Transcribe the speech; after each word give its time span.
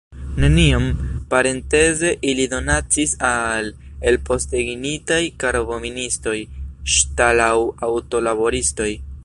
Neniom, 0.43 0.85
parenteze, 1.33 2.13
ili 2.31 2.47
donacis 2.53 3.13
al 3.27 3.69
elpostenigitaj 4.13 5.21
karboministoj, 5.45 6.37
ŝtal- 6.95 7.47
aŭ 7.49 7.55
aŭto-laboristoj. 7.91 8.91